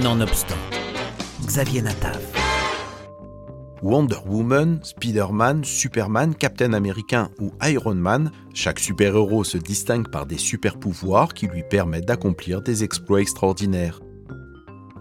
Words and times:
Nonobstant, 0.00 0.56
Xavier 1.44 1.82
Natav. 1.82 2.18
Wonder 3.82 4.16
Woman, 4.26 4.80
Spider-Man, 4.82 5.64
Superman, 5.64 6.34
Captain 6.34 6.72
Américain 6.72 7.28
ou 7.38 7.52
Iron 7.62 7.96
Man, 7.96 8.32
chaque 8.54 8.78
super-héros 8.78 9.44
se 9.44 9.58
distingue 9.58 10.08
par 10.08 10.24
des 10.24 10.38
super-pouvoirs 10.38 11.34
qui 11.34 11.46
lui 11.46 11.62
permettent 11.62 12.06
d'accomplir 12.06 12.62
des 12.62 12.84
exploits 12.84 13.20
extraordinaires. 13.20 14.00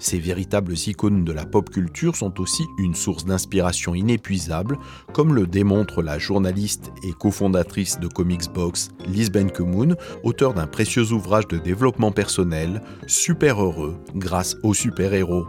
Ces 0.00 0.18
véritables 0.18 0.72
icônes 0.86 1.24
de 1.24 1.32
la 1.32 1.44
pop 1.44 1.68
culture 1.68 2.16
sont 2.16 2.40
aussi 2.40 2.64
une 2.78 2.94
source 2.94 3.26
d'inspiration 3.26 3.94
inépuisable, 3.94 4.78
comme 5.12 5.34
le 5.34 5.46
démontre 5.46 6.02
la 6.02 6.18
journaliste 6.18 6.90
et 7.04 7.12
cofondatrice 7.12 8.00
de 8.00 8.08
Comics 8.08 8.50
Box, 8.52 8.88
Liz 9.06 9.30
Benkemoun, 9.30 9.96
auteur 10.24 10.54
d'un 10.54 10.66
précieux 10.66 11.12
ouvrage 11.12 11.46
de 11.48 11.58
développement 11.58 12.12
personnel, 12.12 12.80
Super 13.06 13.62
heureux 13.62 13.98
grâce 14.14 14.56
aux 14.62 14.72
super-héros. 14.74 15.46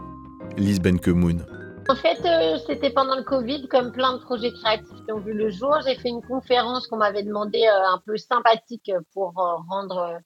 Liz 0.58 0.80
Benkemoun. 0.80 1.46
En 1.88 1.96
fait, 1.96 2.20
euh, 2.24 2.58
c'était 2.66 2.90
pendant 2.90 3.16
le 3.16 3.22
Covid, 3.22 3.66
comme 3.68 3.90
plein 3.90 4.12
de 4.12 4.18
projets 4.18 4.52
créatifs 4.52 5.04
qui 5.04 5.12
ont 5.12 5.18
vu 5.18 5.32
le 5.32 5.50
jour. 5.50 5.74
J'ai 5.86 5.96
fait 5.96 6.10
une 6.10 6.22
conférence 6.22 6.86
qu'on 6.86 6.98
m'avait 6.98 7.22
demandé 7.22 7.58
euh, 7.58 7.94
un 7.94 8.00
peu 8.04 8.16
sympathique 8.18 8.92
pour 9.14 9.38
euh, 9.38 9.56
rendre 9.68 10.18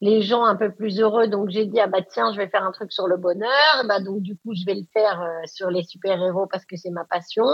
les 0.00 0.22
gens 0.22 0.44
un 0.44 0.56
peu 0.56 0.72
plus 0.72 1.00
heureux. 1.00 1.28
Donc 1.28 1.50
j'ai 1.50 1.66
dit 1.66 1.80
ah 1.80 1.86
bah 1.86 2.02
tiens 2.02 2.32
je 2.32 2.38
vais 2.38 2.48
faire 2.48 2.64
un 2.64 2.72
truc 2.72 2.92
sur 2.92 3.06
le 3.06 3.16
bonheur. 3.16 3.84
Bah 3.86 4.00
donc 4.00 4.20
du 4.20 4.36
coup 4.36 4.54
je 4.54 4.64
vais 4.64 4.74
le 4.74 4.86
faire 4.92 5.20
euh, 5.20 5.46
sur 5.46 5.70
les 5.70 5.82
super 5.82 6.22
héros 6.22 6.46
parce 6.46 6.64
que 6.64 6.76
c'est 6.76 6.90
ma 6.90 7.04
passion. 7.04 7.44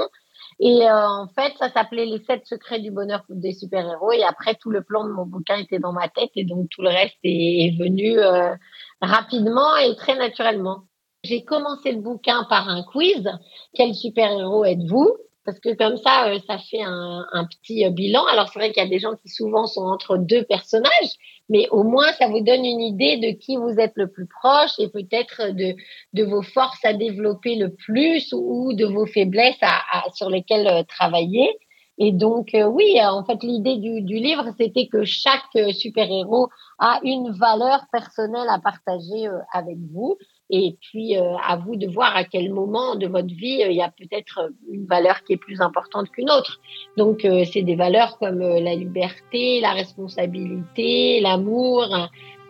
Et 0.59 0.83
euh, 0.89 1.09
en 1.09 1.29
fait 1.29 1.53
ça 1.59 1.71
s'appelait 1.71 2.07
les 2.07 2.23
sept 2.25 2.47
secrets 2.47 2.81
du 2.81 2.91
bonheur 2.91 3.25
des 3.29 3.53
super 3.53 3.89
héros. 3.89 4.13
Et 4.13 4.25
après 4.25 4.55
tout 4.55 4.71
le 4.71 4.83
plan 4.83 5.05
de 5.05 5.13
mon 5.13 5.27
bouquin 5.27 5.57
était 5.57 5.79
dans 5.79 5.93
ma 5.93 6.09
tête 6.09 6.31
et 6.37 6.45
donc 6.45 6.69
tout 6.71 6.83
le 6.83 6.89
reste 6.89 7.17
est, 7.25 7.77
venu 7.79 8.19
euh, 8.19 8.55
rapidement 9.01 9.77
et 9.77 9.95
très 9.97 10.17
naturellement. 10.17 10.85
J'ai 11.23 11.45
commencé 11.45 11.93
le 11.93 12.01
bouquin 12.01 12.45
par 12.49 12.69
un 12.69 12.83
quiz. 12.83 13.31
Quel 13.75 13.95
super 13.95 14.31
héros 14.33 14.65
êtes-vous? 14.65 15.17
Parce 15.51 15.59
que 15.59 15.75
comme 15.75 15.97
ça, 15.97 16.33
ça 16.47 16.59
fait 16.59 16.83
un, 16.83 17.45
petit 17.45 17.89
bilan. 17.91 18.25
Alors 18.27 18.49
c'est 18.53 18.59
vrai 18.61 18.71
qu'il 18.71 18.81
y 18.81 18.87
a 18.87 18.89
des 18.89 19.01
gens 19.01 19.17
qui 19.17 19.29
souvent 19.29 19.67
sont 19.67 19.83
entre 19.83 20.17
deux 20.17 20.45
personnages, 20.45 21.11
mais 21.49 21.69
au 21.71 21.83
moins 21.83 22.13
ça 22.13 22.29
vous 22.29 22.41
donne 22.41 22.65
une 22.65 22.81
idée 22.81 23.17
de 23.17 23.37
qui 23.37 23.57
vous 23.57 23.75
êtes 23.81 23.95
le 23.97 24.09
plus 24.09 24.29
proche 24.29 24.79
et 24.79 24.89
peut-être 24.89 25.51
de, 25.53 26.23
vos 26.23 26.43
forces 26.43 26.85
à 26.85 26.93
développer 26.93 27.57
le 27.57 27.75
plus 27.75 28.33
ou 28.33 28.75
de 28.75 28.87
vos 28.87 29.07
faiblesses 29.07 29.59
à, 29.61 30.05
sur 30.15 30.31
lesquelles 30.31 30.69
euh, 30.69 30.85
travailler. 30.85 31.51
Et 31.99 32.13
donc 32.13 32.55
euh, 32.55 32.67
oui, 32.67 32.95
euh, 33.01 33.09
en 33.09 33.25
fait 33.25 33.43
l'idée 33.43 33.77
du 33.77 34.15
livre 34.15 34.45
c'était 34.57 34.87
que 34.87 35.05
chaque 35.05 35.51
super-héros 35.73 36.49
a 36.79 37.01
une 37.03 37.33
valeur 37.33 37.87
personnelle 37.91 38.49
à 38.49 38.61
partager 38.61 39.27
avec 39.53 39.79
vous 39.93 40.17
et 40.53 40.77
puis, 40.81 41.17
euh, 41.17 41.37
à 41.47 41.57
vous 41.57 41.77
de 41.77 41.87
voir 41.87 42.17
à 42.17 42.25
quel 42.25 42.53
moment 42.53 42.97
de 42.97 43.07
votre 43.07 43.33
vie 43.33 43.63
euh, 43.63 43.71
il 43.71 43.77
y 43.77 43.83
a 43.83 43.91
peut-être 43.91 44.51
une 44.69 44.85
valeur 44.85 45.23
qui 45.23 45.35
est 45.35 45.37
plus 45.37 45.61
importante 45.61 46.11
qu'une 46.11 46.29
autre. 46.29 46.61
Donc, 46.97 47.25
euh, 47.25 47.45
c'est 47.45 47.63
des 47.63 47.77
valeurs 47.77 48.19
comme 48.19 48.41
la 48.41 48.75
liberté, 48.75 49.61
la 49.61 49.73
responsabilité, 49.73 51.21
l'amour. 51.21 51.87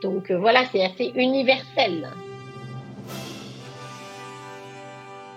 Donc, 0.03 0.33
voilà, 0.33 0.65
c'est 0.73 0.83
assez 0.83 1.13
universel. 1.15 2.09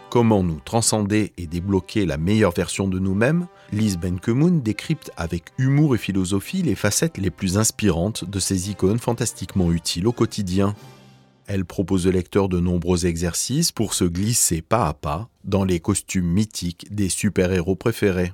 Comment 0.10 0.44
nous 0.44 0.62
transcender 0.64 1.34
et 1.38 1.48
débloquer 1.48 2.06
la 2.06 2.18
meilleure 2.18 2.52
version 2.52 2.88
de 2.88 3.00
nous-mêmes? 3.00 3.48
Lise 3.74 3.98
Benkemoun 3.98 4.62
décrypte 4.62 5.12
avec 5.18 5.46
humour 5.58 5.96
et 5.96 5.98
philosophie 5.98 6.62
les 6.62 6.76
facettes 6.76 7.18
les 7.18 7.32
plus 7.32 7.58
inspirantes 7.58 8.24
de 8.24 8.40
ces 8.40 8.70
icônes 8.70 9.00
fantastiquement 9.00 9.72
utiles 9.72 10.08
au 10.08 10.14
quotidien. 10.14 10.76
Elle 11.48 11.66
propose 11.66 12.08
au 12.08 12.12
lecteur 12.12 12.48
de 12.48 12.60
nombreux 12.60 13.06
exercices 13.06 13.72
pour 13.72 13.94
se 13.94 14.06
glisser 14.06 14.62
pas 14.62 14.88
à 14.88 14.94
pas 14.94 15.28
dans 15.44 15.66
les 15.66 15.80
costumes 15.80 16.26
mythiques 16.26 16.88
des 16.90 17.10
super-héros 17.10 17.76
préférés. 17.76 18.32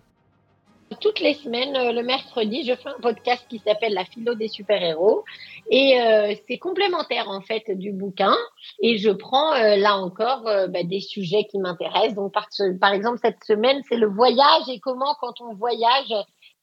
Toutes 1.01 1.19
les 1.19 1.35
semaines, 1.35 1.75
euh, 1.75 1.91
le 1.91 2.01
mercredi, 2.01 2.65
je 2.65 2.75
fais 2.75 2.89
un 2.89 2.99
podcast 2.99 3.45
qui 3.47 3.59
s'appelle 3.59 3.93
La 3.93 4.05
philo 4.05 4.33
des 4.33 4.47
super-héros 4.47 5.23
et 5.69 6.01
euh, 6.01 6.33
c'est 6.47 6.57
complémentaire 6.57 7.29
en 7.29 7.41
fait 7.41 7.63
du 7.69 7.91
bouquin 7.91 8.35
et 8.81 8.97
je 8.97 9.11
prends 9.11 9.53
euh, 9.53 9.75
là 9.75 9.97
encore 9.97 10.43
bah, 10.43 10.83
des 10.83 10.99
sujets 10.99 11.45
qui 11.45 11.59
m'intéressent. 11.59 12.15
Donc 12.15 12.33
par, 12.33 12.47
par 12.81 12.93
exemple 12.93 13.19
cette 13.21 13.43
semaine, 13.43 13.81
c'est 13.87 13.97
le 13.97 14.07
voyage 14.07 14.67
et 14.67 14.79
comment 14.79 15.15
quand 15.21 15.41
on 15.41 15.53
voyage, 15.53 16.13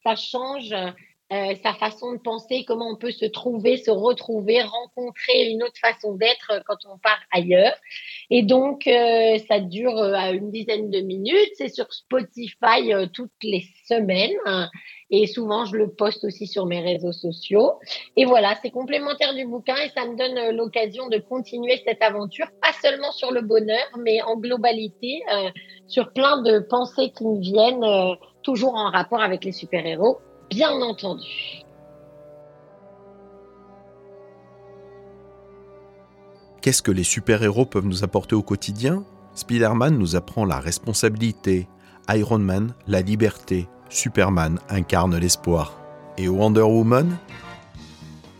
ça 0.02 0.16
change 0.16 0.74
euh, 1.32 1.56
sa 1.60 1.74
façon 1.74 2.12
de 2.12 2.18
penser, 2.18 2.64
comment 2.64 2.88
on 2.88 2.94
peut 2.94 3.10
se 3.10 3.24
trouver, 3.24 3.78
se 3.78 3.90
retrouver, 3.90 4.62
rencontrer 4.62 5.50
une 5.50 5.64
autre 5.64 5.78
façon 5.80 6.14
d'être 6.14 6.52
euh, 6.52 6.60
quand 6.68 6.78
on 6.88 6.98
part 6.98 7.18
ailleurs. 7.32 7.74
Et 8.30 8.44
donc, 8.44 8.86
euh, 8.86 9.36
ça 9.48 9.58
dure 9.58 9.98
à 9.98 10.30
une 10.30 10.52
dizaine 10.52 10.88
de 10.88 11.00
minutes. 11.00 11.50
C'est 11.54 11.68
sur 11.68 11.92
Spotify 11.92 12.92
toutes 13.12 13.32
les 13.42 13.64
semaines. 13.88 14.36
Et 15.10 15.26
souvent, 15.26 15.64
je 15.64 15.76
le 15.76 15.90
poste 15.90 16.24
aussi 16.24 16.46
sur 16.46 16.66
mes 16.66 16.80
réseaux 16.80 17.12
sociaux. 17.12 17.72
Et 18.16 18.24
voilà, 18.24 18.56
c'est 18.62 18.70
complémentaire 18.70 19.34
du 19.34 19.46
bouquin 19.46 19.76
et 19.76 19.88
ça 19.96 20.06
me 20.06 20.16
donne 20.16 20.56
l'occasion 20.56 21.08
de 21.08 21.18
continuer 21.18 21.82
cette 21.84 22.02
aventure, 22.02 22.46
pas 22.62 22.72
seulement 22.72 23.12
sur 23.12 23.32
le 23.32 23.40
bonheur, 23.40 23.86
mais 23.98 24.20
en 24.22 24.36
globalité, 24.36 25.22
sur 25.86 26.12
plein 26.12 26.42
de 26.42 26.58
pensées 26.58 27.10
qui 27.16 27.24
me 27.24 27.40
viennent, 27.40 28.16
toujours 28.42 28.74
en 28.74 28.90
rapport 28.90 29.20
avec 29.20 29.44
les 29.44 29.52
super-héros 29.52 30.18
bien 30.56 30.80
entendu. 30.80 31.62
Qu'est-ce 36.62 36.80
que 36.82 36.90
les 36.90 37.04
super-héros 37.04 37.66
peuvent 37.66 37.84
nous 37.84 38.04
apporter 38.04 38.34
au 38.34 38.42
quotidien? 38.42 39.04
Spider-Man 39.34 39.98
nous 39.98 40.16
apprend 40.16 40.46
la 40.46 40.58
responsabilité, 40.58 41.68
Iron 42.08 42.38
Man 42.38 42.74
la 42.86 43.02
liberté, 43.02 43.68
Superman 43.90 44.58
incarne 44.70 45.18
l'espoir. 45.18 45.78
Et 46.16 46.26
Wonder 46.26 46.62
Woman? 46.62 47.18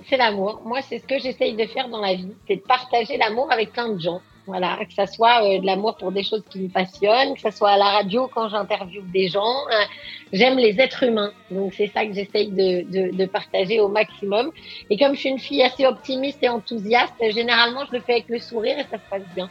C'est 0.08 0.16
l'amour. 0.16 0.62
Moi, 0.64 0.80
c'est 0.88 1.00
ce 1.00 1.06
que 1.06 1.18
j'essaye 1.18 1.54
de 1.54 1.66
faire 1.66 1.90
dans 1.90 2.00
la 2.00 2.14
vie, 2.14 2.32
c'est 2.48 2.56
de 2.56 2.62
partager 2.62 3.18
l'amour 3.18 3.52
avec 3.52 3.74
plein 3.74 3.92
de 3.92 4.00
gens. 4.00 4.22
Voilà, 4.46 4.78
que 4.84 4.94
ça 4.94 5.06
soit 5.06 5.42
euh, 5.42 5.58
de 5.58 5.66
l'amour 5.66 5.96
pour 5.96 6.12
des 6.12 6.22
choses 6.22 6.44
qui 6.48 6.60
me 6.60 6.68
passionnent, 6.68 7.34
que 7.34 7.40
ça 7.40 7.50
soit 7.50 7.70
à 7.70 7.76
la 7.76 7.90
radio 7.90 8.30
quand 8.32 8.48
j'interviewe 8.48 9.02
des 9.12 9.28
gens. 9.28 9.42
Euh, 9.42 9.84
j'aime 10.32 10.56
les 10.56 10.80
êtres 10.80 11.02
humains, 11.02 11.32
donc 11.50 11.74
c'est 11.76 11.88
ça 11.88 12.06
que 12.06 12.12
j'essaye 12.12 12.50
de, 12.50 13.26
partager 13.26 13.80
au 13.80 13.88
maximum. 13.88 14.52
Et 14.88 14.96
comme 14.96 15.14
je 15.14 15.20
suis 15.20 15.28
une 15.30 15.40
fille 15.40 15.62
assez 15.62 15.84
optimiste 15.84 16.38
et 16.42 16.48
enthousiaste, 16.48 17.14
généralement 17.30 17.84
je 17.86 17.96
le 17.96 18.00
fais 18.00 18.12
avec 18.12 18.28
le 18.28 18.38
sourire 18.38 18.78
et 18.78 18.84
ça 18.84 18.98
se 18.98 19.10
passe 19.10 19.22
bien. 19.34 19.50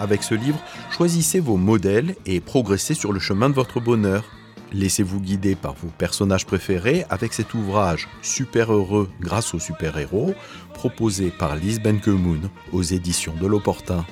Avec 0.00 0.22
ce 0.22 0.34
livre, 0.34 0.58
choisissez 0.90 1.38
vos 1.38 1.56
modèles 1.56 2.14
et 2.24 2.40
progressez 2.40 2.94
sur 2.94 3.12
le 3.12 3.20
chemin 3.20 3.50
de 3.50 3.54
votre 3.54 3.80
bonheur. 3.80 4.24
Laissez-vous 4.72 5.20
guider 5.20 5.54
par 5.54 5.74
vos 5.74 5.88
personnages 5.98 6.46
préférés 6.46 7.04
avec 7.10 7.34
cet 7.34 7.54
ouvrage 7.54 8.08
Super 8.22 8.72
heureux 8.72 9.10
grâce 9.20 9.54
aux 9.54 9.58
super-héros, 9.58 10.34
proposé 10.72 11.30
par 11.30 11.56
Lise 11.56 11.80
Benkemoun 11.80 12.48
aux 12.72 12.82
éditions 12.82 13.34
de 13.40 13.46
l'Opportun. 13.46 14.04